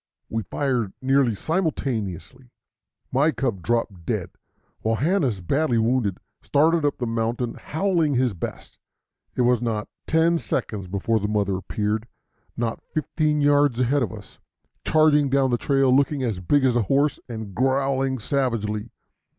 We 0.29 0.41
fired 0.41 0.93
nearly 0.99 1.35
simultaneously. 1.35 2.49
My 3.11 3.29
cub 3.31 3.61
dropped 3.61 4.03
dead, 4.03 4.31
while 4.79 4.95
Hanna's, 4.95 5.41
badly 5.41 5.77
wounded, 5.77 6.17
started 6.41 6.83
up 6.83 6.97
the 6.97 7.05
mountain 7.05 7.53
howling 7.53 8.15
his 8.15 8.33
best. 8.33 8.79
It 9.35 9.41
was 9.43 9.61
not 9.61 9.89
ten 10.07 10.39
seconds 10.39 10.87
before 10.87 11.19
the 11.19 11.27
mother 11.27 11.55
appeared, 11.55 12.07
not 12.57 12.81
fifteen 12.95 13.41
yards 13.41 13.79
ahead 13.79 14.01
of 14.01 14.11
us, 14.11 14.39
charging 14.83 15.29
down 15.29 15.51
the 15.51 15.59
trail 15.59 15.95
looking 15.95 16.23
as 16.23 16.39
big 16.39 16.65
as 16.65 16.75
a 16.75 16.81
horse 16.81 17.19
and 17.29 17.53
growling 17.53 18.17
savagely. 18.17 18.89